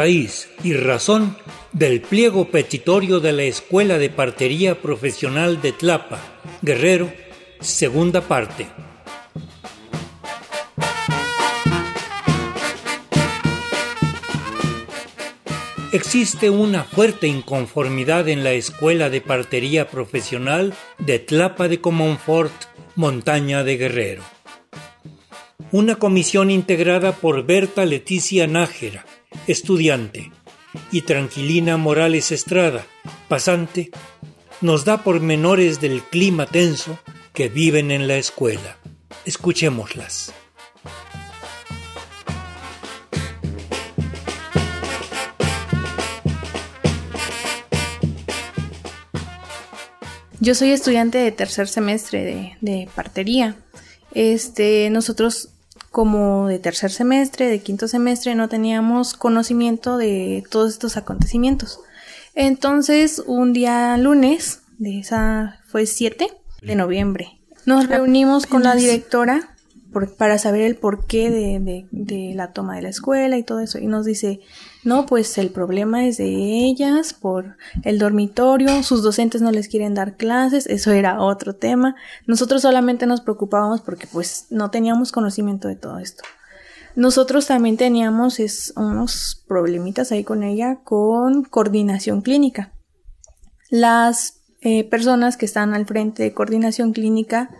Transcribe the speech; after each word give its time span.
raíz 0.00 0.48
y 0.64 0.72
razón 0.72 1.36
del 1.72 2.00
pliego 2.00 2.46
petitorio 2.46 3.20
de 3.20 3.32
la 3.34 3.42
Escuela 3.42 3.98
de 3.98 4.08
Partería 4.08 4.80
Profesional 4.80 5.60
de 5.60 5.72
Tlapa, 5.72 6.18
Guerrero, 6.62 7.12
segunda 7.60 8.22
parte. 8.22 8.66
Existe 15.92 16.48
una 16.48 16.84
fuerte 16.84 17.26
inconformidad 17.26 18.26
en 18.30 18.42
la 18.42 18.52
Escuela 18.52 19.10
de 19.10 19.20
Partería 19.20 19.90
Profesional 19.90 20.72
de 20.96 21.18
Tlapa 21.18 21.68
de 21.68 21.82
Comonfort, 21.82 22.54
Montaña 22.96 23.64
de 23.64 23.76
Guerrero. 23.76 24.22
Una 25.72 25.96
comisión 25.96 26.50
integrada 26.50 27.12
por 27.12 27.44
Berta 27.44 27.84
Leticia 27.84 28.46
Nájera, 28.46 29.04
estudiante, 29.46 30.32
y 30.92 31.02
Tranquilina 31.02 31.76
Morales 31.76 32.32
Estrada, 32.32 32.86
pasante, 33.28 33.90
nos 34.60 34.84
da 34.84 35.02
pormenores 35.02 35.80
del 35.80 36.02
clima 36.02 36.46
tenso 36.46 36.98
que 37.32 37.48
viven 37.48 37.90
en 37.90 38.06
la 38.08 38.16
escuela. 38.16 38.76
Escuchémoslas. 39.24 40.32
Yo 50.42 50.54
soy 50.54 50.70
estudiante 50.70 51.18
de 51.18 51.32
tercer 51.32 51.68
semestre 51.68 52.24
de, 52.24 52.56
de 52.62 52.88
partería. 52.94 53.56
Este, 54.12 54.88
nosotros 54.90 55.50
como 55.90 56.46
de 56.46 56.58
tercer 56.58 56.90
semestre, 56.90 57.48
de 57.48 57.60
quinto 57.60 57.88
semestre, 57.88 58.34
no 58.34 58.48
teníamos 58.48 59.14
conocimiento 59.14 59.96
de 59.96 60.44
todos 60.50 60.72
estos 60.72 60.96
acontecimientos. 60.96 61.80
Entonces, 62.34 63.22
un 63.26 63.52
día 63.52 63.96
lunes, 63.96 64.60
de 64.78 65.00
esa 65.00 65.60
fue 65.66 65.86
7 65.86 66.28
de 66.62 66.74
noviembre, 66.74 67.38
nos 67.66 67.88
reunimos 67.88 68.46
con 68.46 68.62
la 68.62 68.74
directora 68.74 69.56
para 70.16 70.38
saber 70.38 70.62
el 70.62 70.76
porqué 70.76 71.30
de, 71.30 72.34
la 72.34 72.52
toma 72.52 72.76
de 72.76 72.82
la 72.82 72.88
escuela 72.88 73.36
y 73.36 73.42
todo 73.42 73.60
eso. 73.60 73.78
Y 73.78 73.86
nos 73.86 74.04
dice, 74.04 74.40
no, 74.84 75.06
pues 75.06 75.36
el 75.38 75.50
problema 75.50 76.06
es 76.06 76.16
de 76.16 76.26
ellas 76.26 77.12
por 77.12 77.56
el 77.82 77.98
dormitorio, 77.98 78.82
sus 78.82 79.02
docentes 79.02 79.42
no 79.42 79.50
les 79.50 79.68
quieren 79.68 79.94
dar 79.94 80.16
clases, 80.16 80.66
eso 80.66 80.92
era 80.92 81.20
otro 81.20 81.54
tema. 81.54 81.96
Nosotros 82.26 82.62
solamente 82.62 83.06
nos 83.06 83.20
preocupábamos 83.20 83.80
porque 83.80 84.06
pues 84.06 84.46
no 84.50 84.70
teníamos 84.70 85.12
conocimiento 85.12 85.68
de 85.68 85.76
todo 85.76 85.98
esto. 85.98 86.22
Nosotros 86.96 87.46
también 87.46 87.76
teníamos 87.76 88.40
es, 88.40 88.72
unos 88.76 89.44
problemitas 89.46 90.12
ahí 90.12 90.24
con 90.24 90.42
ella 90.42 90.80
con 90.82 91.44
coordinación 91.44 92.20
clínica. 92.20 92.72
Las 93.70 94.40
eh, 94.60 94.84
personas 94.84 95.36
que 95.36 95.46
están 95.46 95.74
al 95.74 95.86
frente 95.86 96.22
de 96.22 96.34
coordinación 96.34 96.92
clínica 96.92 97.50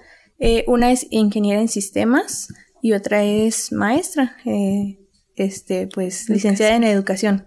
eh, 0.41 0.65
una 0.67 0.91
es 0.91 1.07
ingeniera 1.11 1.61
en 1.61 1.69
sistemas 1.69 2.49
y 2.83 2.95
otra 2.95 3.23
es 3.23 3.73
maestra, 3.73 4.37
eh, 4.47 4.99
este, 5.37 5.87
pues 5.87 6.29
licenciada 6.29 6.75
en 6.75 6.85
educación. 6.85 7.45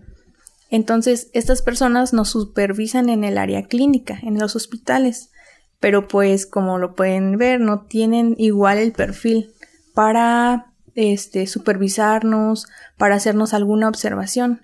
Entonces, 0.70 1.30
estas 1.34 1.62
personas 1.62 2.14
nos 2.14 2.30
supervisan 2.30 3.10
en 3.10 3.24
el 3.24 3.38
área 3.38 3.64
clínica, 3.64 4.20
en 4.22 4.40
los 4.40 4.56
hospitales, 4.56 5.32
pero 5.80 6.08
pues 6.08 6.46
como 6.46 6.78
lo 6.78 6.96
pueden 6.96 7.38
ver, 7.38 7.60
no 7.60 7.82
tienen 7.82 8.36
igual 8.38 8.78
el 8.78 8.92
perfil 8.92 9.52
para 9.94 10.72
este, 10.96 11.48
supervisarnos, 11.48 12.68
para 12.98 13.16
hacernos 13.16 13.54
alguna 13.54 13.90
observación. 13.90 14.62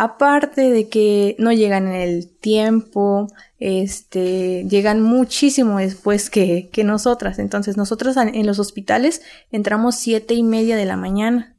Aparte 0.00 0.70
de 0.70 0.88
que 0.88 1.34
no 1.40 1.50
llegan 1.52 1.88
en 1.88 1.94
el 1.94 2.28
tiempo, 2.28 3.26
este, 3.58 4.64
llegan 4.68 5.02
muchísimo 5.02 5.78
después 5.78 6.30
que, 6.30 6.70
que 6.72 6.84
nosotras. 6.84 7.40
Entonces, 7.40 7.76
nosotros 7.76 8.16
en 8.16 8.46
los 8.46 8.60
hospitales 8.60 9.22
entramos 9.50 9.96
siete 9.96 10.34
y 10.34 10.44
media 10.44 10.76
de 10.76 10.84
la 10.84 10.96
mañana. 10.96 11.56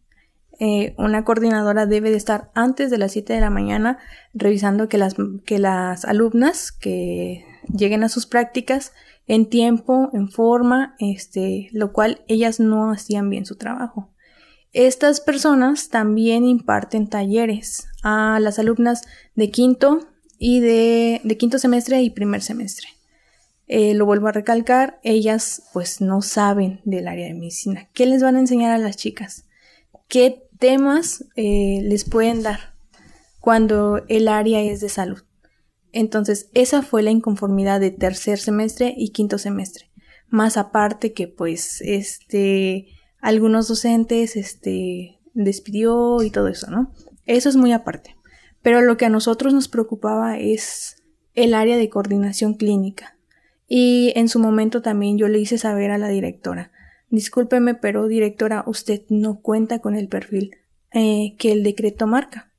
Eh, 0.61 0.93
una 0.97 1.23
coordinadora 1.25 1.85
debe 1.85 2.11
de 2.11 2.17
estar 2.17 2.49
antes 2.53 2.89
de 2.89 2.97
las 2.97 3.13
7 3.13 3.31
de 3.31 3.39
la 3.39 3.49
mañana 3.49 3.97
revisando 4.33 4.89
que 4.89 4.97
las, 4.97 5.15
que 5.45 5.57
las 5.57 6.03
alumnas 6.03 6.73
que 6.73 7.45
lleguen 7.73 8.03
a 8.03 8.09
sus 8.09 8.25
prácticas 8.25 8.91
en 9.25 9.49
tiempo, 9.49 10.09
en 10.11 10.29
forma, 10.29 10.95
este, 10.99 11.69
lo 11.71 11.93
cual 11.93 12.23
ellas 12.27 12.59
no 12.59 12.91
hacían 12.91 13.29
bien 13.29 13.45
su 13.45 13.55
trabajo. 13.55 14.09
Estas 14.71 15.19
personas 15.19 15.89
también 15.89 16.45
imparten 16.45 17.07
talleres 17.07 17.87
a 18.03 18.39
las 18.39 18.59
alumnas 18.59 19.01
de 19.35 19.49
quinto 19.49 20.07
y 20.37 20.59
de, 20.59 21.35
quinto 21.39 21.57
semestre 21.57 22.01
y 22.01 22.11
primer 22.11 22.41
semestre. 22.41 22.87
Eh, 23.67 23.93
lo 23.93 24.05
vuelvo 24.05 24.27
a 24.27 24.31
recalcar, 24.31 24.99
ellas 25.03 25.63
pues 25.73 26.01
no 26.01 26.21
saben 26.21 26.81
del 26.85 27.07
área 27.07 27.27
de 27.27 27.33
medicina. 27.33 27.89
¿Qué 27.93 28.05
les 28.05 28.21
van 28.21 28.35
a 28.35 28.39
enseñar 28.39 28.71
a 28.71 28.77
las 28.77 28.95
chicas? 28.95 29.45
¿Qué 30.07 30.47
temas 30.59 31.25
eh, 31.35 31.79
les 31.83 32.03
pueden 32.03 32.41
dar 32.43 32.73
cuando 33.39 34.03
el 34.07 34.27
área 34.27 34.61
es 34.61 34.81
de 34.81 34.89
salud? 34.89 35.23
Entonces, 35.91 36.49
esa 36.53 36.83
fue 36.83 37.01
la 37.01 37.11
inconformidad 37.11 37.79
de 37.79 37.91
tercer 37.91 38.39
semestre 38.39 38.93
y 38.95 39.09
quinto 39.09 39.39
semestre. 39.39 39.89
Más 40.27 40.57
aparte 40.57 41.13
que 41.13 41.27
pues 41.27 41.81
este 41.81 42.87
algunos 43.21 43.67
docentes 43.67 44.35
este, 44.35 45.19
despidió 45.33 46.21
y 46.23 46.31
todo 46.31 46.47
eso, 46.47 46.69
¿no? 46.69 46.93
Eso 47.25 47.49
es 47.49 47.55
muy 47.55 47.71
aparte. 47.71 48.15
Pero 48.61 48.81
lo 48.81 48.97
que 48.97 49.05
a 49.05 49.09
nosotros 49.09 49.53
nos 49.53 49.67
preocupaba 49.67 50.37
es 50.37 51.03
el 51.33 51.53
área 51.53 51.77
de 51.77 51.89
coordinación 51.89 52.55
clínica. 52.55 53.17
Y 53.67 54.13
en 54.15 54.29
su 54.29 54.39
momento 54.39 54.81
también 54.81 55.17
yo 55.17 55.27
le 55.27 55.39
hice 55.39 55.57
saber 55.57 55.91
a 55.91 55.97
la 55.97 56.07
directora, 56.07 56.71
discúlpeme, 57.09 57.75
pero 57.75 58.07
directora, 58.07 58.63
usted 58.65 59.03
no 59.09 59.41
cuenta 59.41 59.79
con 59.79 59.95
el 59.95 60.07
perfil 60.07 60.55
eh, 60.91 61.35
que 61.37 61.51
el 61.51 61.63
decreto 61.63 62.07
marca. 62.07 62.51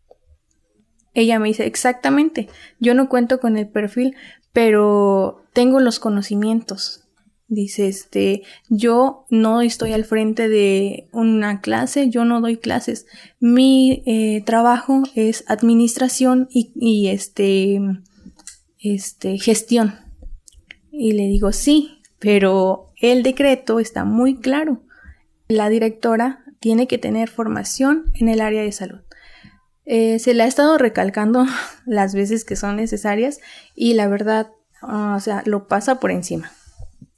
Ella 1.12 1.41
me 1.41 1.49
dice, 1.49 1.66
exactamente, 1.66 2.49
yo 2.78 2.94
no 2.94 3.09
cuento 3.09 3.41
con 3.41 3.56
el 3.56 3.69
perfil, 3.69 4.15
pero 4.53 5.43
tengo 5.53 5.81
los 5.81 5.99
conocimientos. 5.99 7.09
Dice, 7.50 7.88
este, 7.88 8.44
yo 8.69 9.27
no 9.28 9.61
estoy 9.61 9.93
al 9.93 10.05
frente 10.05 10.49
de 10.49 11.09
una 11.11 11.61
clase, 11.61 12.09
yo 12.09 12.25
no 12.25 12.41
doy 12.41 12.59
clases. 12.59 13.06
Mi 13.41 14.05
eh, 14.06 14.44
trabajo 14.47 15.03
es 15.16 15.43
administración 15.49 16.49
y, 16.53 17.09
este, 17.09 17.81
este, 18.78 19.37
gestión. 19.38 19.97
Y 20.93 21.11
le 21.11 21.25
digo, 21.25 21.50
sí, 21.50 21.99
pero 22.21 22.93
el 23.00 23.25
decreto 23.25 23.81
está 23.81 24.05
muy 24.05 24.38
claro. 24.38 24.84
La 25.49 25.69
directora 25.71 26.44
tiene 26.61 26.87
que 26.87 26.99
tener 26.99 27.31
formación 27.31 28.12
en 28.15 28.28
el 28.28 28.41
área 28.43 28.62
de 28.62 28.71
salud. 28.71 29.00
Eh, 29.87 30.21
se 30.21 30.34
le 30.34 30.44
ha 30.44 30.47
estado 30.47 30.78
recalcando 30.78 31.47
las 31.84 32.15
veces 32.15 32.44
que 32.44 32.55
son 32.55 32.77
necesarias 32.77 33.41
y 33.75 33.94
la 33.94 34.06
verdad, 34.06 34.53
o 34.82 35.19
sea, 35.19 35.43
lo 35.47 35.67
pasa 35.67 35.99
por 35.99 36.12
encima 36.12 36.53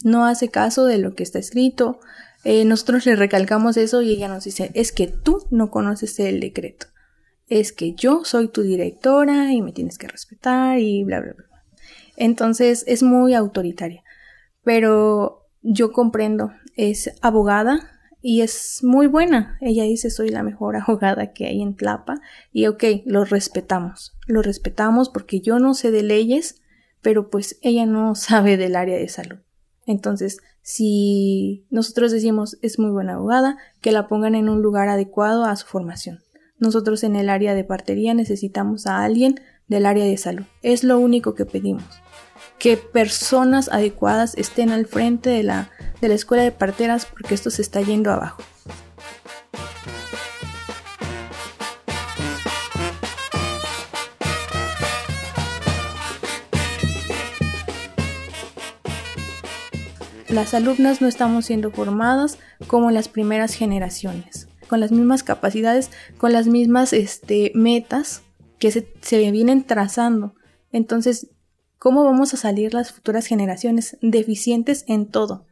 no 0.05 0.27
hace 0.27 0.49
caso 0.49 0.87
de 0.87 0.99
lo 0.99 1.15
que 1.15 1.23
está 1.23 1.39
escrito. 1.39 2.01
Eh, 2.45 2.65
nosotros 2.65 3.07
le 3.07 3.17
recalcamos 3.17 3.77
eso 3.77 4.03
y 4.03 4.11
ella 4.11 4.29
nos 4.29 4.45
dice, 4.45 4.71
es 4.75 4.93
que 4.93 5.07
tú 5.07 5.47
no 5.51 5.71
conoces 5.71 6.19
el 6.21 6.41
decreto. 6.41 6.87
Es 7.49 7.73
que 7.73 7.95
yo 7.95 8.25
soy 8.25 8.49
tu 8.49 8.63
directora 8.63 9.53
y 9.53 9.63
me 9.63 9.73
tienes 9.73 9.99
que 9.99 10.09
respetar 10.09 10.79
y 10.79 11.05
bla, 11.05 11.21
bla, 11.21 11.35
bla. 11.35 11.47
Entonces 12.17 12.85
es 12.87 13.03
muy 13.03 13.35
autoritaria. 13.35 14.03
Pero 14.65 15.49
yo 15.63 15.93
comprendo, 15.93 16.53
es 16.77 17.13
abogada 17.21 17.91
y 18.21 18.43
es 18.43 18.81
muy 18.83 19.07
buena. 19.07 19.59
Ella 19.61 19.85
dice, 19.85 20.11
soy 20.11 20.31
la 20.31 20.43
mejor 20.43 20.77
abogada 20.89 21.33
que 21.33 21.47
hay 21.47 21.61
en 21.61 21.75
Tlapa. 21.77 22.21
Y 22.53 22.67
ok, 22.67 22.85
lo 23.05 23.25
respetamos. 23.25 24.17
Lo 24.27 24.43
respetamos 24.43 25.09
porque 25.09 25.41
yo 25.41 25.59
no 25.59 25.75
sé 25.75 25.91
de 25.91 26.03
leyes, 26.03 26.63
pero 27.03 27.31
pues 27.31 27.59
ella 27.63 27.87
no 27.87 28.15
sabe 28.17 28.57
del 28.57 28.77
área 28.77 28.97
de 28.97 29.09
salud. 29.09 29.39
Entonces, 29.87 30.39
si 30.63 31.65
nosotros 31.71 32.13
decimos 32.13 32.59
es 32.63 32.79
muy 32.79 32.91
buena 32.91 33.15
abogada, 33.15 33.59
que 33.81 33.93
la 33.93 34.09
pongan 34.09 34.35
en 34.35 34.49
un 34.49 34.63
lugar 34.63 34.89
adecuado 34.89 35.45
a 35.45 35.57
su 35.57 35.67
formación. 35.67 36.21
Nosotros 36.59 37.03
en 37.03 37.17
el 37.17 37.29
área 37.29 37.55
de 37.55 37.65
partería 37.65 38.15
necesitamos 38.15 38.87
a 38.87 39.03
alguien 39.03 39.41
del 39.67 39.87
área 39.87 40.05
de 40.05 40.17
salud. 40.17 40.45
Es 40.63 40.85
lo 40.85 40.99
único 40.99 41.35
que 41.35 41.45
pedimos. 41.45 41.85
Que 42.59 42.77
personas 42.77 43.69
adecuadas 43.69 44.37
estén 44.37 44.71
al 44.71 44.87
frente 44.87 45.31
de 45.31 45.43
la, 45.43 45.71
de 46.01 46.09
la 46.09 46.15
escuela 46.15 46.45
de 46.45 46.53
parteras 46.53 47.07
porque 47.07 47.35
esto 47.35 47.51
se 47.51 47.63
está 47.63 47.81
yendo 47.81 48.13
abajo. 48.13 48.43
Las 60.33 60.55
alumnas 60.55 61.01
no 61.01 61.09
estamos 61.09 61.47
siendo 61.47 61.71
formadas 61.71 62.39
como 62.67 62.89
en 62.89 62.95
las 62.95 63.09
primeras 63.09 63.55
generaciones, 63.55 64.49
con 64.69 64.81
las 64.81 64.91
mismas 64.91 65.23
capacidades, 65.23 65.91
con 66.17 66.33
las 66.33 66.47
mismas 66.47 66.93
este, 66.93 67.53
metas 67.55 68.23
que 68.59 68.71
se, 68.71 68.89
se 69.03 69.31
vienen 69.31 69.65
trazando. 69.65 70.35
Entonces, 70.71 71.29
¿cómo 71.79 72.05
vamos 72.05 72.33
a 72.33 72.39
salir 72.39 72.73
las 72.73 72.93
futuras 72.93 73.27
generaciones 73.27 73.99
deficientes 74.01 74.85
en 74.89 75.07
todo? 75.07 75.45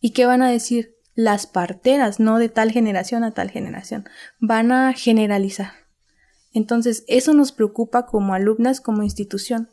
¿Y 0.00 0.10
qué 0.10 0.26
van 0.26 0.42
a 0.42 0.50
decir? 0.50 0.94
Las 1.14 1.46
parteras, 1.46 2.20
no 2.20 2.38
de 2.38 2.48
tal 2.48 2.70
generación 2.70 3.24
a 3.24 3.32
tal 3.32 3.50
generación. 3.50 4.08
Van 4.38 4.70
a 4.70 4.92
generalizar. 4.92 5.72
Entonces, 6.52 7.04
eso 7.08 7.34
nos 7.34 7.52
preocupa 7.52 8.06
como 8.06 8.32
alumnas, 8.32 8.80
como 8.80 9.02
institución, 9.02 9.68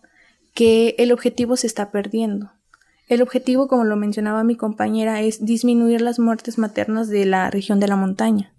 que 0.54 0.96
el 0.98 1.12
objetivo 1.12 1.56
se 1.56 1.68
está 1.68 1.92
perdiendo. 1.92 2.57
El 3.08 3.22
objetivo, 3.22 3.68
como 3.68 3.86
lo 3.86 3.96
mencionaba 3.96 4.44
mi 4.44 4.56
compañera, 4.56 5.22
es 5.22 5.46
disminuir 5.46 6.02
las 6.02 6.20
muertes 6.20 6.58
maternas 6.58 7.08
de 7.08 7.26
la 7.26 7.50
región 7.50 7.80
de 7.80 7.88
la 7.88 7.96
montaña. 7.96 8.54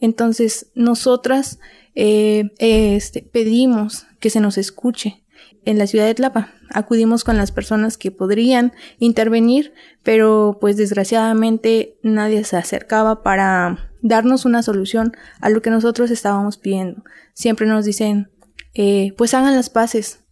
Entonces, 0.00 0.70
nosotras 0.74 1.60
eh, 1.94 2.50
este, 2.58 3.22
pedimos 3.22 4.06
que 4.18 4.30
se 4.30 4.40
nos 4.40 4.58
escuche. 4.58 5.22
En 5.64 5.78
la 5.78 5.86
ciudad 5.86 6.06
de 6.06 6.14
Tlapa 6.14 6.52
acudimos 6.70 7.24
con 7.24 7.36
las 7.36 7.52
personas 7.52 7.96
que 7.96 8.10
podrían 8.10 8.72
intervenir, 8.98 9.72
pero 10.02 10.58
pues 10.60 10.76
desgraciadamente 10.76 11.96
nadie 12.02 12.44
se 12.44 12.56
acercaba 12.56 13.22
para 13.22 13.90
darnos 14.02 14.44
una 14.44 14.62
solución 14.62 15.16
a 15.40 15.48
lo 15.48 15.62
que 15.62 15.70
nosotros 15.70 16.10
estábamos 16.10 16.58
pidiendo. 16.58 17.04
Siempre 17.32 17.66
nos 17.66 17.84
dicen, 17.84 18.30
eh, 18.74 19.14
pues 19.16 19.32
hagan 19.32 19.54
las 19.54 19.70
paces, 19.70 20.23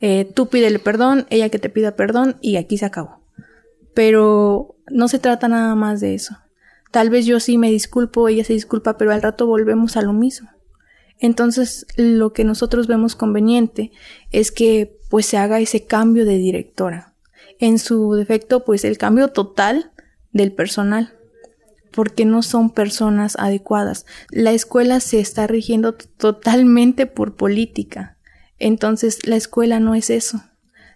eh, 0.00 0.30
tú 0.34 0.48
pídele 0.48 0.78
perdón, 0.78 1.26
ella 1.30 1.48
que 1.48 1.58
te 1.58 1.70
pida 1.70 1.96
perdón 1.96 2.36
y 2.40 2.56
aquí 2.56 2.78
se 2.78 2.86
acabó. 2.86 3.20
Pero 3.94 4.76
no 4.88 5.08
se 5.08 5.18
trata 5.18 5.48
nada 5.48 5.74
más 5.74 6.00
de 6.00 6.14
eso. 6.14 6.36
Tal 6.90 7.10
vez 7.10 7.26
yo 7.26 7.40
sí 7.40 7.58
me 7.58 7.70
disculpo, 7.70 8.28
ella 8.28 8.44
se 8.44 8.52
disculpa, 8.52 8.96
pero 8.96 9.12
al 9.12 9.22
rato 9.22 9.46
volvemos 9.46 9.96
a 9.96 10.02
lo 10.02 10.12
mismo. 10.12 10.50
Entonces, 11.18 11.86
lo 11.96 12.32
que 12.32 12.44
nosotros 12.44 12.86
vemos 12.86 13.16
conveniente 13.16 13.90
es 14.32 14.52
que 14.52 14.98
pues 15.08 15.26
se 15.26 15.38
haga 15.38 15.60
ese 15.60 15.86
cambio 15.86 16.24
de 16.24 16.36
directora. 16.36 17.14
En 17.58 17.78
su 17.78 18.12
defecto, 18.12 18.64
pues 18.64 18.84
el 18.84 18.98
cambio 18.98 19.28
total 19.28 19.92
del 20.32 20.52
personal, 20.52 21.14
porque 21.90 22.26
no 22.26 22.42
son 22.42 22.70
personas 22.70 23.36
adecuadas. 23.38 24.04
La 24.30 24.52
escuela 24.52 25.00
se 25.00 25.20
está 25.20 25.46
rigiendo 25.46 25.94
totalmente 25.94 27.06
por 27.06 27.36
política. 27.36 28.15
Entonces, 28.58 29.26
la 29.26 29.36
escuela 29.36 29.80
no 29.80 29.94
es 29.94 30.10
eso. 30.10 30.42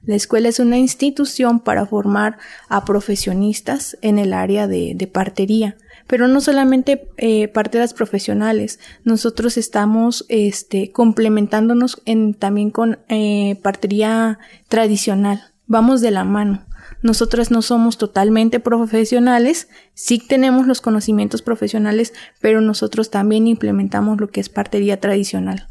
La 0.02 0.14
escuela 0.14 0.48
es 0.48 0.60
una 0.60 0.78
institución 0.78 1.60
para 1.60 1.86
formar 1.86 2.38
a 2.68 2.84
profesionistas 2.84 3.98
en 4.00 4.18
el 4.18 4.32
área 4.32 4.66
de, 4.66 4.94
de 4.94 5.06
partería 5.06 5.76
pero 6.10 6.26
no 6.26 6.40
solamente 6.40 7.08
eh, 7.18 7.46
parteras 7.46 7.94
profesionales, 7.94 8.80
nosotros 9.04 9.56
estamos 9.56 10.26
este, 10.28 10.90
complementándonos 10.90 12.02
en, 12.04 12.34
también 12.34 12.70
con 12.70 12.98
eh, 13.08 13.60
partería 13.62 14.40
tradicional, 14.66 15.40
vamos 15.68 16.00
de 16.00 16.10
la 16.10 16.24
mano. 16.24 16.64
Nosotras 17.00 17.52
no 17.52 17.62
somos 17.62 17.96
totalmente 17.96 18.58
profesionales, 18.58 19.68
sí 19.94 20.18
tenemos 20.18 20.66
los 20.66 20.80
conocimientos 20.80 21.42
profesionales, 21.42 22.12
pero 22.40 22.60
nosotros 22.60 23.10
también 23.10 23.46
implementamos 23.46 24.20
lo 24.20 24.30
que 24.30 24.40
es 24.40 24.48
partería 24.48 24.98
tradicional. 24.98 25.68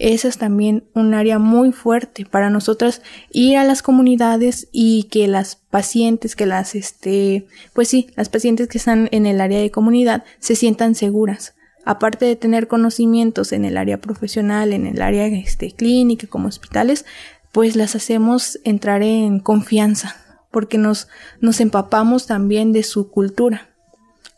Esa 0.00 0.28
es 0.28 0.38
también 0.38 0.84
un 0.94 1.12
área 1.12 1.38
muy 1.38 1.72
fuerte 1.72 2.24
para 2.24 2.48
nosotras 2.48 3.02
ir 3.30 3.58
a 3.58 3.64
las 3.64 3.82
comunidades 3.82 4.66
y 4.72 5.02
que 5.10 5.28
las 5.28 5.56
pacientes, 5.56 6.34
que 6.36 6.46
las, 6.46 6.74
este, 6.74 7.46
pues 7.74 7.88
sí, 7.88 8.08
las 8.16 8.30
pacientes 8.30 8.66
que 8.68 8.78
están 8.78 9.10
en 9.12 9.26
el 9.26 9.42
área 9.42 9.60
de 9.60 9.70
comunidad 9.70 10.24
se 10.38 10.56
sientan 10.56 10.94
seguras. 10.94 11.54
Aparte 11.84 12.24
de 12.24 12.34
tener 12.34 12.66
conocimientos 12.66 13.52
en 13.52 13.66
el 13.66 13.76
área 13.76 14.00
profesional, 14.00 14.72
en 14.72 14.86
el 14.86 15.02
área 15.02 15.26
este, 15.26 15.70
clínica, 15.70 16.26
como 16.28 16.48
hospitales, 16.48 17.04
pues 17.52 17.76
las 17.76 17.94
hacemos 17.94 18.58
entrar 18.64 19.02
en 19.02 19.38
confianza, 19.38 20.16
porque 20.50 20.78
nos, 20.78 21.08
nos 21.42 21.60
empapamos 21.60 22.26
también 22.26 22.72
de 22.72 22.84
su 22.84 23.10
cultura. 23.10 23.69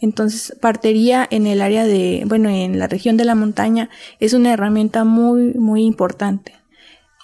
Entonces, 0.02 0.56
partería 0.60 1.26
en 1.30 1.46
el 1.46 1.62
área 1.62 1.86
de, 1.86 2.24
bueno, 2.26 2.48
en 2.48 2.80
la 2.80 2.88
región 2.88 3.16
de 3.16 3.24
la 3.24 3.36
montaña 3.36 3.88
es 4.18 4.32
una 4.32 4.52
herramienta 4.52 5.04
muy, 5.04 5.54
muy 5.54 5.84
importante. 5.84 6.54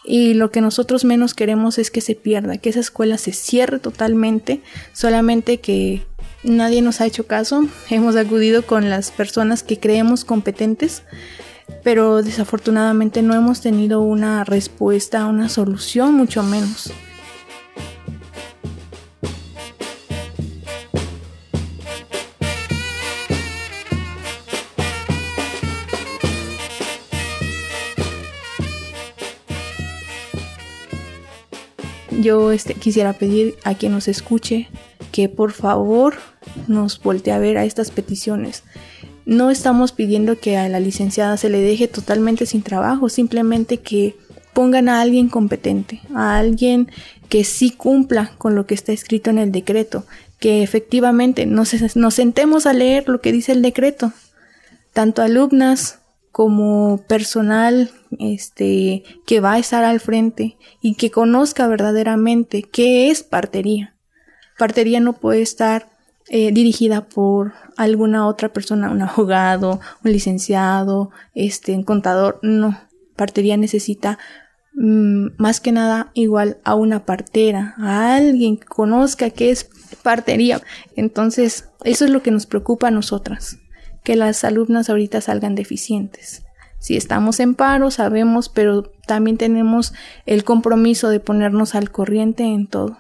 Y 0.04 0.34
lo 0.34 0.52
que 0.52 0.60
nosotros 0.60 1.04
menos 1.04 1.34
queremos 1.34 1.76
es 1.78 1.90
que 1.90 2.00
se 2.00 2.14
pierda, 2.14 2.56
que 2.56 2.70
esa 2.70 2.78
escuela 2.78 3.19
se 3.19 3.32
cierre 3.32 3.80
totalmente, 3.80 4.62
solamente 4.92 5.58
que 5.58 6.06
nadie 6.44 6.80
nos 6.80 7.00
ha 7.00 7.06
hecho 7.06 7.26
caso. 7.26 7.66
Hemos 7.90 8.14
acudido 8.14 8.64
con 8.64 8.88
las 8.88 9.10
personas 9.10 9.64
que 9.64 9.81
creemos 9.81 10.24
competentes, 10.24 11.02
pero 11.82 12.22
desafortunadamente 12.22 13.22
no 13.22 13.34
hemos 13.34 13.60
tenido 13.60 14.00
una 14.00 14.44
respuesta, 14.44 15.26
una 15.26 15.48
solución, 15.48 16.14
mucho 16.14 16.42
menos. 16.42 16.92
Yo 32.20 32.53
este, 32.53 32.75
quisiera 32.75 33.12
pedir 33.12 33.56
a 33.65 33.75
quien 33.75 33.93
nos 33.93 34.09
escuche 34.09 34.69
que 35.12 35.29
por 35.29 35.53
favor 35.53 36.15
nos 36.67 37.00
voltee 37.00 37.32
a 37.32 37.38
ver 37.38 37.59
a 37.59 37.65
estas 37.65 37.91
peticiones. 37.91 38.62
No 39.25 39.50
estamos 39.50 39.93
pidiendo 39.93 40.38
que 40.38 40.56
a 40.56 40.69
la 40.69 40.81
licenciada 40.81 41.37
se 41.37 41.50
le 41.50 41.61
deje 41.61 41.88
totalmente 41.88 42.47
sin 42.47 42.62
trabajo, 42.62 43.09
simplemente 43.09 43.79
que 43.79 44.17
pongan 44.53 44.88
a 44.88 45.00
alguien 45.00 45.29
competente, 45.29 46.00
a 46.15 46.38
alguien 46.38 46.91
que 47.29 47.44
sí 47.44 47.70
cumpla 47.70 48.32
con 48.38 48.55
lo 48.55 48.67
que 48.67 48.75
está 48.75 48.93
escrito 48.93 49.31
en 49.31 49.38
el 49.38 49.53
decreto, 49.53 50.05
que 50.41 50.62
efectivamente 50.62 51.47
nos, 51.47 51.75
nos 51.97 52.15
sentemos 52.15 52.67
a 52.67 52.73
leer 52.73 53.09
lo 53.09 53.20
que 53.20 53.32
dice 53.32 53.53
el 53.53 53.62
decreto, 53.62 54.12
tanto 54.93 55.23
alumnas 55.23 55.97
como 56.32 56.98
personal 57.08 57.90
este 58.19 59.03
que 59.26 59.41
va 59.41 59.55
a 59.55 59.58
estar 59.58 59.84
al 59.84 60.00
frente 60.00 60.56
y 60.81 60.94
que 60.94 61.10
conozca 61.10 61.67
verdaderamente 61.69 62.62
qué 62.62 63.10
es 63.10 63.22
partería. 63.22 63.96
Partería 64.58 65.00
no 65.00 65.14
puede 65.14 65.43
estar 65.43 65.88
eh, 66.29 66.53
dirigida 66.53 67.08
por 67.08 67.55
alguna 67.76 68.26
otra 68.26 68.53
persona, 68.53 68.91
un 68.91 69.03
abogado, 69.03 69.81
un 70.05 70.12
licenciado, 70.12 71.10
este, 71.34 71.74
un 71.74 71.84
contador. 71.84 72.38
No, 72.43 72.79
partería 73.17 73.56
necesita 73.56 74.19
mm, 74.74 75.29
más 75.38 75.60
que 75.60 75.72
nada 75.72 76.10
igual 76.14 76.58
a 76.64 76.74
una 76.74 77.05
partera, 77.05 77.74
a 77.79 78.17
alguien 78.17 78.56
que 78.58 78.67
conozca 78.67 79.31
qué 79.31 79.50
es 79.50 79.70
partería. 80.03 80.60
Entonces, 80.96 81.70
eso 81.84 82.05
es 82.05 82.10
lo 82.10 82.22
que 82.22 82.31
nos 82.31 82.46
preocupa 82.46 82.88
a 82.88 82.93
nosotras 82.93 83.58
que 84.08 84.17
las 84.17 84.43
alumnas 84.43 84.88
ahorita 84.88 85.20
salgan 85.20 85.55
deficientes. 85.55 86.43
Si 86.79 86.96
estamos 86.96 87.41
en 87.41 87.55
paro, 87.55 87.91
sabemos, 87.91 88.48
pero 88.48 88.84
también 89.06 89.36
tenemos 89.36 89.93
el 90.24 90.44
compromiso 90.44 91.10
de 91.10 91.20
ponernos 91.20 91.74
al 91.74 91.91
corriente 91.91 92.44
en 92.44 92.69
todo. 92.69 92.96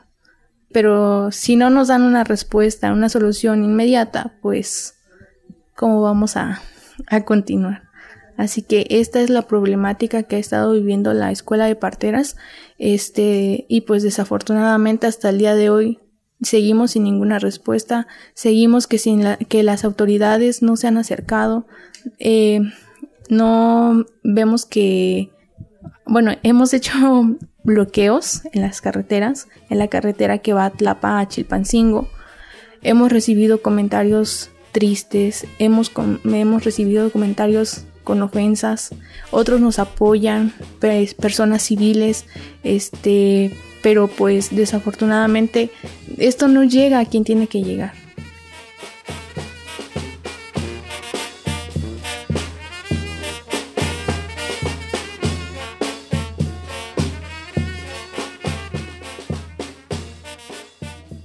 Pero 0.70 1.32
si 1.32 1.56
no 1.56 1.70
nos 1.70 1.88
dan 1.88 2.02
una 2.02 2.24
respuesta, 2.24 2.92
una 2.92 3.08
solución 3.08 3.64
inmediata, 3.64 4.34
pues, 4.42 4.96
¿cómo 5.74 6.02
vamos 6.02 6.36
a, 6.36 6.60
a 7.06 7.24
continuar? 7.24 7.84
Así 8.36 8.60
que 8.60 8.86
esta 8.90 9.22
es 9.22 9.30
la 9.30 9.48
problemática 9.48 10.24
que 10.24 10.36
ha 10.36 10.38
estado 10.38 10.74
viviendo 10.74 11.14
la 11.14 11.32
escuela 11.32 11.64
de 11.64 11.74
parteras. 11.74 12.36
Este, 12.76 13.64
y 13.66 13.80
pues 13.80 14.02
desafortunadamente 14.02 15.06
hasta 15.06 15.30
el 15.30 15.38
día 15.38 15.54
de 15.54 15.70
hoy 15.70 16.00
seguimos 16.42 16.92
sin 16.92 17.04
ninguna 17.04 17.38
respuesta, 17.38 18.06
seguimos 18.34 18.86
que, 18.86 18.98
sin 18.98 19.22
que 19.48 19.62
las 19.62 19.84
autoridades 19.84 20.62
no 20.62 20.76
se 20.76 20.86
han 20.86 20.96
acercado, 20.96 21.66
eh, 22.18 22.60
no 23.28 24.06
vemos 24.22 24.64
que, 24.64 25.30
bueno, 26.06 26.32
hemos 26.42 26.72
hecho 26.74 26.92
bloqueos 27.64 28.42
en 28.52 28.62
las 28.62 28.80
carreteras, 28.80 29.48
en 29.68 29.78
la 29.78 29.88
carretera 29.88 30.38
que 30.38 30.52
va 30.52 30.66
a 30.66 30.70
Tlapa 30.70 31.18
a 31.18 31.28
Chilpancingo, 31.28 32.08
hemos 32.82 33.12
recibido 33.12 33.62
comentarios 33.62 34.50
tristes, 34.72 35.46
hemos, 35.58 35.92
hemos 36.24 36.64
recibido 36.64 37.10
comentarios 37.10 37.84
con 38.08 38.22
ofensas, 38.22 38.88
otros 39.30 39.60
nos 39.60 39.78
apoyan, 39.78 40.54
pues, 40.80 41.12
personas 41.12 41.60
civiles, 41.60 42.24
este, 42.64 43.54
pero 43.82 44.08
pues 44.08 44.48
desafortunadamente 44.56 45.68
esto 46.16 46.48
no 46.48 46.64
llega 46.64 47.00
a 47.00 47.04
quien 47.04 47.22
tiene 47.22 47.48
que 47.48 47.62
llegar. 47.62 47.92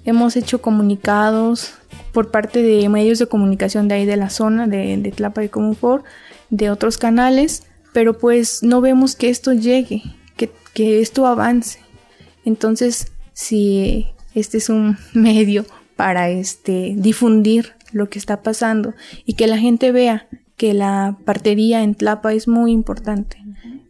Hemos 0.04 0.36
hecho 0.36 0.62
comunicados 0.62 1.76
por 2.14 2.30
parte 2.30 2.62
de 2.62 2.88
medios 2.88 3.20
de 3.20 3.26
comunicación 3.28 3.88
de 3.88 3.96
ahí 3.96 4.06
de 4.06 4.16
la 4.16 4.30
zona, 4.30 4.68
de, 4.68 5.12
Tlapa 5.14 5.42
de 5.42 5.50
de 6.54 6.70
otros 6.70 7.00
canales, 7.00 7.64
pero 7.94 8.18
pues 8.20 8.62
no 8.62 8.80
vemos 8.80 9.16
que 9.16 9.30
esto 9.30 9.54
llegue, 9.54 10.04
que, 10.38 10.52
que 10.74 11.02
esto 11.02 11.26
avance. 11.26 11.80
Entonces, 12.46 13.12
si 13.34 14.06
este 14.36 14.58
es 14.58 14.70
un 14.70 14.98
medio 15.14 15.66
para 15.96 16.30
este 16.30 16.94
difundir 16.96 17.74
lo 17.92 18.10
que 18.10 18.20
está 18.20 18.44
pasando 18.44 18.94
y 19.26 19.34
que 19.34 19.48
la 19.48 19.58
gente 19.58 19.92
vea 19.92 20.28
que 20.56 20.76
la 20.76 21.18
partería 21.26 21.82
en 21.82 21.96
Tlapa 21.96 22.34
es 22.34 22.48
muy 22.48 22.72
importante. 22.72 23.38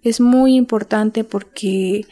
Es 0.01 0.21
muy 0.21 0.55
importante 0.55 1.25
porque 1.25 2.05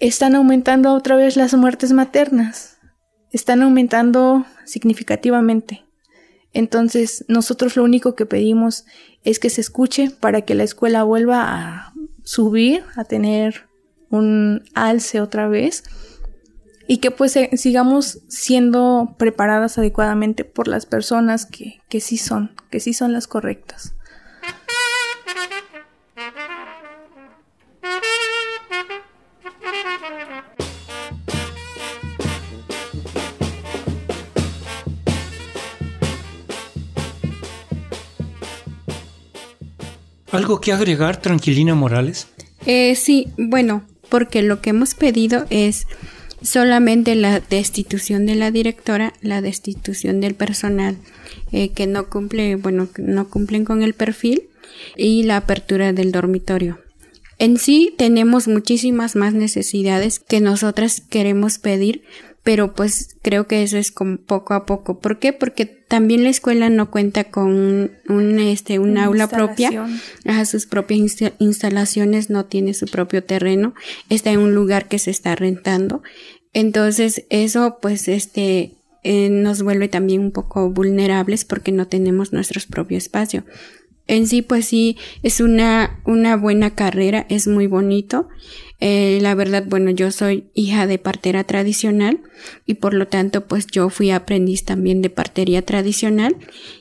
están 0.00 0.34
aumentando 0.34 0.94
otra 0.94 1.16
vez 1.16 1.36
las 1.36 1.52
muertes 1.54 1.92
maternas. 1.92 2.78
Están 3.30 3.62
aumentando 3.62 4.46
significativamente. 4.64 5.84
Entonces, 6.52 7.24
nosotros 7.28 7.76
lo 7.76 7.84
único 7.84 8.14
que 8.14 8.26
pedimos 8.26 8.84
es 9.24 9.38
que 9.38 9.50
se 9.50 9.60
escuche 9.60 10.10
para 10.10 10.42
que 10.42 10.54
la 10.54 10.64
escuela 10.64 11.02
vuelva 11.02 11.44
a 11.44 11.92
subir, 12.24 12.84
a 12.96 13.04
tener 13.04 13.68
un 14.10 14.62
alce 14.74 15.20
otra 15.20 15.48
vez 15.48 15.84
y 16.86 16.98
que 16.98 17.10
pues 17.10 17.38
sigamos 17.54 18.18
siendo 18.28 19.14
preparadas 19.18 19.78
adecuadamente 19.78 20.44
por 20.44 20.68
las 20.68 20.84
personas 20.84 21.46
que, 21.46 21.80
que 21.88 22.00
sí 22.00 22.18
son, 22.18 22.52
que 22.70 22.80
sí 22.80 22.92
son 22.92 23.12
las 23.12 23.26
correctas. 23.26 23.94
¿Algo 40.32 40.60
que 40.60 40.72
agregar, 40.72 41.20
Tranquilina 41.20 41.74
Morales? 41.74 42.26
Eh, 42.64 42.94
sí, 42.96 43.28
bueno, 43.36 43.84
porque 44.08 44.42
lo 44.42 44.62
que 44.62 44.70
hemos 44.70 44.94
pedido 44.94 45.44
es 45.50 45.86
solamente 46.42 47.14
la 47.14 47.40
destitución 47.40 48.24
de 48.24 48.34
la 48.34 48.50
directora, 48.50 49.12
la 49.20 49.42
destitución 49.42 50.20
del 50.20 50.34
personal 50.34 50.96
eh, 51.52 51.68
que 51.68 51.86
no 51.86 52.08
cumple, 52.08 52.56
bueno, 52.56 52.88
no 52.96 53.28
cumplen 53.28 53.66
con 53.66 53.82
el 53.82 53.92
perfil 53.92 54.44
y 54.96 55.22
la 55.24 55.36
apertura 55.36 55.92
del 55.92 56.12
dormitorio. 56.12 56.78
En 57.38 57.58
sí 57.58 57.94
tenemos 57.98 58.48
muchísimas 58.48 59.16
más 59.16 59.34
necesidades 59.34 60.18
que 60.18 60.40
nosotras 60.40 61.00
queremos 61.00 61.58
pedir, 61.58 62.04
pero 62.42 62.74
pues 62.74 63.16
creo 63.22 63.46
que 63.46 63.62
eso 63.62 63.78
es 63.78 63.92
como 63.92 64.16
poco 64.16 64.54
a 64.54 64.66
poco. 64.66 64.98
¿Por 64.98 65.18
qué? 65.18 65.32
Porque 65.32 65.66
también 65.66 66.24
la 66.24 66.30
escuela 66.30 66.70
no 66.70 66.90
cuenta 66.90 67.24
con 67.24 67.92
un, 68.08 68.38
este, 68.40 68.78
un 68.78 68.98
aula 68.98 69.28
propia, 69.28 69.86
a 70.26 70.44
sus 70.44 70.66
propias 70.66 71.16
instalaciones, 71.38 72.30
no 72.30 72.46
tiene 72.46 72.74
su 72.74 72.86
propio 72.86 73.22
terreno, 73.22 73.74
está 74.08 74.30
en 74.30 74.40
un 74.40 74.54
lugar 74.54 74.88
que 74.88 74.98
se 74.98 75.10
está 75.10 75.36
rentando. 75.36 76.02
Entonces, 76.52 77.24
eso 77.30 77.78
pues 77.80 78.08
este, 78.08 78.72
eh, 79.04 79.30
nos 79.30 79.62
vuelve 79.62 79.88
también 79.88 80.20
un 80.20 80.32
poco 80.32 80.70
vulnerables 80.70 81.44
porque 81.44 81.72
no 81.72 81.86
tenemos 81.86 82.32
nuestro 82.32 82.60
propio 82.68 82.98
espacio. 82.98 83.44
En 84.06 84.26
sí, 84.26 84.42
pues 84.42 84.66
sí, 84.66 84.96
es 85.22 85.40
una, 85.40 86.00
una 86.04 86.36
buena 86.36 86.74
carrera, 86.74 87.26
es 87.28 87.46
muy 87.46 87.66
bonito. 87.66 88.28
Eh, 88.80 89.20
la 89.22 89.36
verdad, 89.36 89.64
bueno, 89.68 89.92
yo 89.92 90.10
soy 90.10 90.48
hija 90.54 90.88
de 90.88 90.98
partera 90.98 91.44
tradicional 91.44 92.20
y 92.66 92.74
por 92.74 92.94
lo 92.94 93.06
tanto, 93.06 93.46
pues 93.46 93.68
yo 93.68 93.90
fui 93.90 94.10
aprendiz 94.10 94.64
también 94.64 95.02
de 95.02 95.10
partería 95.10 95.62
tradicional 95.62 96.36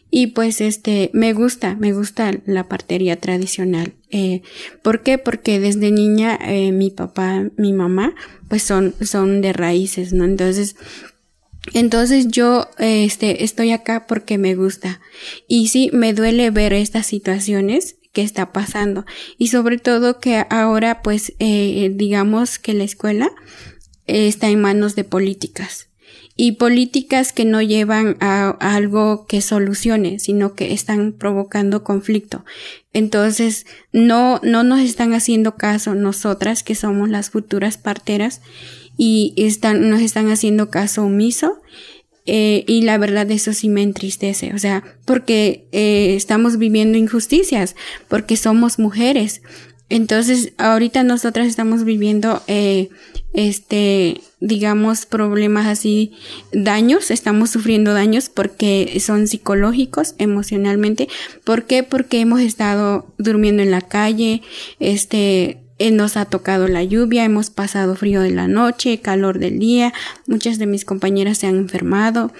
y 0.09 0.27
pues 0.27 0.61
este, 0.61 1.11
me 1.13 1.33
gusta, 1.33 1.75
me 1.75 1.93
gusta 1.93 2.33
la 2.45 2.67
partería 2.67 3.17
tradicional. 3.17 3.93
Eh, 4.09 4.41
¿Por 4.81 5.03
qué? 5.03 5.19
Porque 5.19 5.59
desde 5.59 5.91
niña 5.91 6.39
eh, 6.41 6.71
mi 6.71 6.89
papá, 6.89 7.45
mi 7.55 7.71
mamá, 7.71 8.15
pues 8.49 8.63
son, 8.63 8.95
son 8.99 9.41
de 9.41 9.53
raíces, 9.53 10.11
¿no? 10.11 10.25
Entonces, 10.25 10.75
entonces 11.73 12.27
yo 12.27 12.69
este, 12.79 13.43
estoy 13.43 13.71
acá 13.71 14.07
porque 14.07 14.37
me 14.37 14.55
gusta. 14.55 14.99
Y 15.47 15.67
sí, 15.67 15.89
me 15.93 16.13
duele 16.13 16.49
ver 16.49 16.73
estas 16.73 17.05
situaciones 17.05 17.97
que 18.11 18.23
está 18.23 18.51
pasando 18.51 19.05
y 19.37 19.47
sobre 19.47 19.77
todo 19.77 20.19
que 20.19 20.45
ahora 20.49 21.01
pues 21.01 21.33
eh, 21.39 21.91
digamos 21.93 22.59
que 22.59 22.73
la 22.73 22.83
escuela 22.83 23.31
está 24.05 24.49
en 24.49 24.59
manos 24.59 24.95
de 24.95 25.05
políticas 25.05 25.87
y 26.35 26.53
políticas 26.53 27.33
que 27.33 27.45
no 27.45 27.61
llevan 27.61 28.17
a, 28.19 28.49
algo 28.59 29.25
que 29.27 29.41
solucione, 29.41 30.19
sino 30.19 30.55
que 30.55 30.73
están 30.73 31.13
provocando 31.13 31.83
conflicto. 31.83 32.45
Entonces, 32.93 33.65
no, 33.91 34.39
no 34.41 34.63
nos 34.63 34.79
están 34.79 35.13
haciendo 35.13 35.55
caso 35.55 35.93
nosotras 35.93 36.63
que 36.63 36.75
somos 36.75 37.09
las 37.09 37.29
futuras 37.29 37.77
parteras 37.77 38.41
y 39.03 39.33
están, 39.35 39.89
nos 39.89 39.99
están 39.99 40.29
haciendo 40.29 40.69
caso 40.69 41.01
omiso 41.01 41.59
eh, 42.27 42.63
y 42.67 42.83
la 42.83 42.99
verdad 42.99 43.31
eso 43.31 43.51
sí 43.51 43.67
me 43.67 43.81
entristece, 43.81 44.53
o 44.53 44.59
sea, 44.59 44.83
porque 45.05 45.65
eh, 45.71 46.13
estamos 46.15 46.59
viviendo 46.59 46.99
injusticias, 46.99 47.75
porque 48.07 48.37
somos 48.37 48.77
mujeres. 48.77 49.41
Entonces, 49.89 50.53
ahorita 50.59 51.01
nosotras 51.03 51.47
estamos 51.47 51.83
viviendo, 51.83 52.43
eh, 52.45 52.89
este, 53.33 54.21
digamos, 54.39 55.07
problemas 55.07 55.65
así, 55.65 56.13
daños, 56.53 57.09
estamos 57.09 57.49
sufriendo 57.49 57.95
daños 57.95 58.29
porque 58.29 59.01
son 59.03 59.27
psicológicos, 59.27 60.13
emocionalmente. 60.19 61.09
¿Por 61.43 61.65
qué? 61.65 61.81
Porque 61.81 62.19
hemos 62.19 62.41
estado 62.41 63.15
durmiendo 63.17 63.63
en 63.63 63.71
la 63.71 63.81
calle, 63.81 64.43
este, 64.79 65.60
nos 65.89 66.17
ha 66.17 66.25
tocado 66.25 66.67
la 66.67 66.83
lluvia, 66.83 67.25
hemos 67.25 67.49
pasado 67.49 67.95
frío 67.95 68.21
de 68.21 68.29
la 68.29 68.47
noche, 68.47 68.99
calor 68.99 69.39
del 69.39 69.57
día, 69.57 69.93
muchas 70.27 70.59
de 70.59 70.67
mis 70.67 70.85
compañeras 70.85 71.39
se 71.39 71.47
han 71.47 71.55
enfermado, 71.55 72.31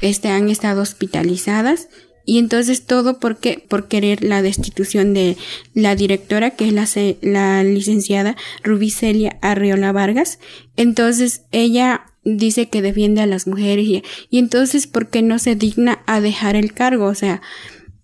este, 0.00 0.28
han 0.30 0.48
estado 0.48 0.82
hospitalizadas 0.82 1.88
y 2.28 2.38
entonces 2.38 2.84
todo 2.84 3.20
porque 3.20 3.64
por 3.68 3.88
querer 3.88 4.22
la 4.22 4.42
destitución 4.42 5.14
de 5.14 5.38
la 5.72 5.96
directora 5.96 6.50
que 6.50 6.66
es 6.68 6.72
la, 6.74 6.86
la 7.22 7.64
licenciada 7.64 8.36
Rubicelia 8.62 9.38
Arriola 9.40 9.92
Vargas. 9.92 10.38
Entonces 10.76 11.44
ella 11.52 12.04
dice 12.24 12.68
que 12.68 12.82
defiende 12.82 13.22
a 13.22 13.26
las 13.26 13.46
mujeres 13.46 13.86
y, 13.86 14.02
y 14.28 14.38
entonces 14.38 14.86
por 14.86 15.08
qué 15.08 15.22
no 15.22 15.38
se 15.38 15.54
digna 15.54 16.00
a 16.06 16.20
dejar 16.20 16.54
el 16.54 16.74
cargo 16.74 17.06
o 17.06 17.14
sea 17.14 17.40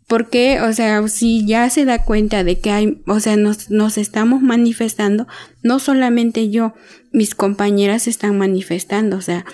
porque, 0.07 0.61
o 0.61 0.73
sea, 0.73 1.07
si 1.09 1.47
ya 1.47 1.69
se 1.71 1.85
da 1.85 2.05
cuenta 2.05 2.45
de 2.45 2.59
que 2.61 2.71
hay, 2.71 3.03
o 3.07 3.21
sea, 3.21 3.37
nos, 3.37 3.71
nos 3.71 3.97
estamos 3.97 4.43
manifestando, 4.43 5.27
no 5.63 5.79
solamente 5.79 6.51
yo, 6.51 6.75
mis 7.11 7.35
compañeras 7.35 8.07
están 8.07 8.37
manifestando, 8.37 9.17
o 9.17 9.23
sea, 9.23 9.45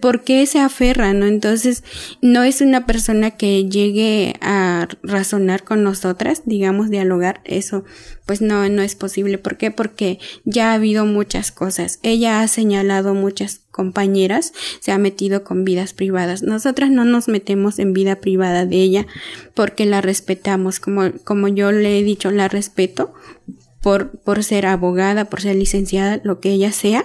¿por 0.00 0.22
qué 0.22 0.46
se 0.46 0.58
aferra, 0.58 1.12
no? 1.12 1.26
Entonces, 1.26 1.84
no 2.22 2.42
es 2.42 2.60
una 2.60 2.86
persona 2.86 3.32
que 3.32 3.68
llegue 3.68 4.34
a 4.40 4.88
razonar 5.02 5.64
con 5.64 5.82
nosotras, 5.82 6.42
digamos, 6.46 6.90
dialogar, 6.90 7.40
eso, 7.44 7.84
pues 8.24 8.40
no, 8.40 8.68
no 8.68 8.82
es 8.82 8.94
posible. 8.94 9.38
¿Por 9.38 9.56
qué? 9.56 9.70
Porque 9.70 10.18
ya 10.44 10.70
ha 10.70 10.74
habido 10.74 11.06
muchas 11.06 11.52
cosas. 11.52 11.98
Ella 12.02 12.40
ha 12.40 12.48
señalado 12.48 13.14
muchas 13.14 13.60
compañeras 13.76 14.54
se 14.80 14.90
ha 14.90 14.96
metido 14.96 15.44
con 15.44 15.64
vidas 15.64 15.92
privadas. 15.92 16.42
Nosotras 16.42 16.90
no 16.90 17.04
nos 17.04 17.28
metemos 17.28 17.78
en 17.78 17.92
vida 17.92 18.16
privada 18.16 18.64
de 18.64 18.78
ella 18.78 19.06
porque 19.52 19.84
la 19.84 20.00
respetamos, 20.00 20.80
como, 20.80 21.12
como 21.24 21.46
yo 21.48 21.70
le 21.72 21.98
he 21.98 22.02
dicho, 22.02 22.30
la 22.30 22.48
respeto 22.48 23.12
por, 23.82 24.18
por 24.20 24.42
ser 24.42 24.64
abogada, 24.64 25.26
por 25.26 25.42
ser 25.42 25.56
licenciada, 25.56 26.22
lo 26.24 26.40
que 26.40 26.52
ella 26.52 26.72
sea, 26.72 27.04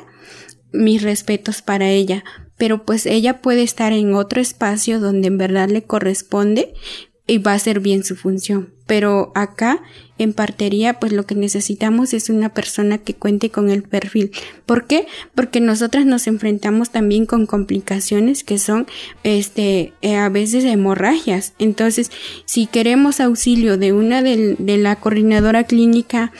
mis 0.71 1.01
respetos 1.01 1.61
para 1.61 1.89
ella. 1.89 2.23
Pero 2.61 2.85
pues 2.85 3.07
ella 3.07 3.41
puede 3.41 3.63
estar 3.63 3.91
en 3.91 4.13
otro 4.13 4.39
espacio 4.39 4.99
donde 4.99 5.29
en 5.29 5.39
verdad 5.39 5.67
le 5.67 5.81
corresponde 5.81 6.75
y 7.25 7.39
va 7.39 7.53
a 7.53 7.55
hacer 7.55 7.79
bien 7.79 8.03
su 8.03 8.15
función. 8.15 8.69
Pero 8.85 9.31
acá 9.33 9.81
en 10.19 10.33
partería, 10.33 10.99
pues 10.99 11.11
lo 11.11 11.25
que 11.25 11.33
necesitamos 11.33 12.13
es 12.13 12.29
una 12.29 12.53
persona 12.53 12.99
que 12.99 13.15
cuente 13.15 13.49
con 13.49 13.71
el 13.71 13.81
perfil. 13.81 14.29
¿Por 14.67 14.85
qué? 14.85 15.07
Porque 15.33 15.59
nosotras 15.59 16.05
nos 16.05 16.27
enfrentamos 16.27 16.91
también 16.91 17.25
con 17.25 17.47
complicaciones 17.47 18.43
que 18.43 18.59
son, 18.59 18.85
este, 19.23 19.93
eh, 20.03 20.17
a 20.17 20.29
veces 20.29 20.63
hemorragias. 20.63 21.53
Entonces, 21.57 22.11
si 22.45 22.67
queremos 22.67 23.19
auxilio 23.19 23.79
de 23.79 23.91
una 23.91 24.21
de 24.21 24.77
la 24.77 24.97
coordinadora 24.97 25.63
clínica 25.63 26.31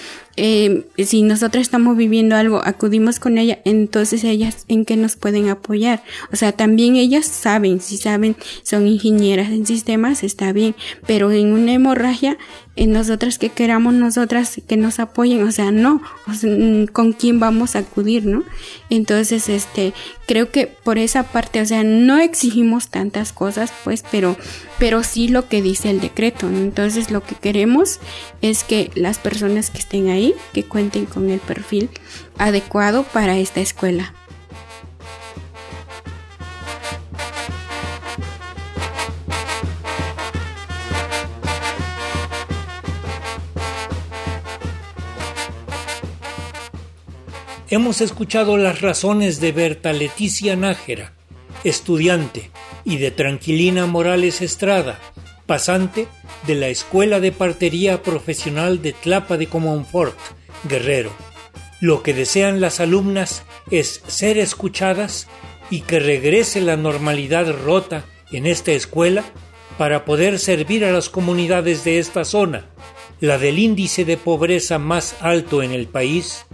eh, 0.43 0.88
si 0.98 1.21
nosotros 1.21 1.62
estamos 1.62 1.95
viviendo 1.95 2.36
algo, 2.36 2.62
acudimos 2.65 3.19
con 3.19 3.38
ella, 3.38 3.60
entonces 3.63 4.24
ellas 4.24 4.65
en 4.69 4.86
qué 4.86 4.98
nos 4.98 5.15
pueden 5.15 5.50
apoyar. 5.50 6.01
O 6.33 6.36
sea, 6.36 6.51
también 6.51 6.95
ellas 6.95 7.27
saben, 7.27 7.79
si 7.79 7.98
saben, 7.98 8.36
son 8.63 8.88
ingenieras 8.88 9.51
en 9.51 9.67
sistemas, 9.67 10.24
está 10.24 10.51
bien, 10.51 10.74
pero 11.05 11.29
en 11.29 11.53
una 11.53 11.74
hemorragia 11.74 12.39
en 12.75 12.91
nosotras 12.91 13.37
que 13.37 13.49
queramos 13.49 13.93
nosotras 13.93 14.61
que 14.67 14.77
nos 14.77 14.99
apoyen, 14.99 15.43
o 15.43 15.51
sea, 15.51 15.71
no, 15.71 16.01
mm, 16.27 16.85
con 16.85 17.11
quién 17.11 17.39
vamos 17.39 17.75
a 17.75 17.79
acudir, 17.79 18.25
¿no? 18.25 18.43
Entonces, 18.89 19.49
este, 19.49 19.93
creo 20.25 20.51
que 20.51 20.67
por 20.67 20.97
esa 20.97 21.23
parte, 21.23 21.61
o 21.61 21.65
sea, 21.65 21.83
no 21.83 22.17
exigimos 22.17 22.87
tantas 22.87 23.33
cosas, 23.33 23.73
pues, 23.83 24.05
pero, 24.09 24.37
pero 24.79 25.03
sí 25.03 25.27
lo 25.27 25.49
que 25.49 25.61
dice 25.61 25.89
el 25.89 25.99
decreto, 25.99 26.49
¿no? 26.49 26.59
Entonces, 26.59 27.11
lo 27.11 27.23
que 27.23 27.35
queremos 27.35 27.99
es 28.41 28.63
que 28.63 28.89
las 28.95 29.19
personas 29.19 29.69
que 29.69 29.79
estén 29.79 30.09
ahí, 30.09 30.33
que 30.53 30.63
cuenten 30.63 31.05
con 31.05 31.29
el 31.29 31.39
perfil 31.39 31.89
adecuado 32.37 33.03
para 33.03 33.37
esta 33.37 33.59
escuela. 33.59 34.13
Hemos 47.71 48.01
escuchado 48.01 48.57
las 48.57 48.81
razones 48.81 49.39
de 49.39 49.53
Berta 49.53 49.93
Leticia 49.93 50.57
Nájera, 50.57 51.13
estudiante, 51.63 52.51
y 52.83 52.97
de 52.97 53.11
Tranquilina 53.11 53.85
Morales 53.85 54.41
Estrada, 54.41 54.99
pasante 55.45 56.07
de 56.45 56.55
la 56.55 56.67
Escuela 56.67 57.21
de 57.21 57.31
Partería 57.31 58.03
Profesional 58.03 58.81
de 58.81 58.91
Tlapa 58.91 59.37
de 59.37 59.47
Comonfort, 59.47 60.17
Guerrero. 60.67 61.11
Lo 61.79 62.03
que 62.03 62.13
desean 62.13 62.59
las 62.59 62.81
alumnas 62.81 63.43
es 63.71 64.03
ser 64.05 64.37
escuchadas 64.37 65.29
y 65.69 65.81
que 65.81 66.01
regrese 66.01 66.59
la 66.59 66.75
normalidad 66.75 67.53
rota 67.63 68.03
en 68.33 68.47
esta 68.47 68.73
escuela 68.73 69.23
para 69.77 70.03
poder 70.03 70.39
servir 70.39 70.83
a 70.83 70.91
las 70.91 71.07
comunidades 71.07 71.85
de 71.85 71.99
esta 71.99 72.25
zona, 72.25 72.65
la 73.21 73.37
del 73.37 73.59
índice 73.59 74.03
de 74.03 74.17
pobreza 74.17 74.77
más 74.77 75.15
alto 75.21 75.63
en 75.63 75.71
el 75.71 75.87
país, 75.87 76.45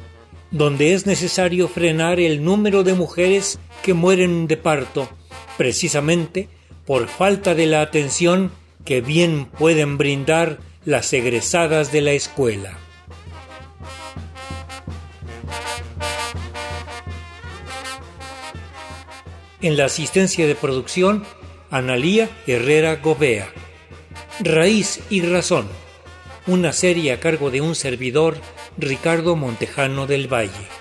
donde 0.51 0.94
es 0.94 1.06
necesario 1.06 1.68
frenar 1.68 2.20
el 2.20 2.44
número 2.44 2.84
de 2.84 2.94
mujeres 2.94 3.60
que 3.84 3.94
mueren 3.94 4.48
de 4.48 4.58
parto, 4.58 5.10
precisamente 5.58 6.48
por 6.86 7.08
falta 7.08 7.54
de 7.54 7.66
la 7.66 7.82
atención 7.82 8.51
que 8.86 9.01
bien 9.01 9.46
pueden 9.46 9.98
brindar 9.98 10.60
las 10.86 11.12
egresadas 11.12 11.92
de 11.92 12.01
la 12.01 12.12
escuela. 12.13 12.77
En 19.60 19.75
la 19.75 19.86
asistencia 19.86 20.48
de 20.48 20.56
producción, 20.56 21.25
Analía 21.72 22.30
Herrera 22.46 22.98
Gobea. 22.98 23.51
Raíz 24.39 25.01
y 25.10 25.22
Razón, 25.22 25.68
una 26.46 26.72
serie 26.72 27.12
a 27.12 27.20
cargo 27.20 27.50
de 27.50 27.60
un 27.60 27.75
servidor 27.75 28.38
Ricardo 28.79 29.36
Montejano 29.36 30.05
del 30.05 30.27
Valle. 30.31 30.76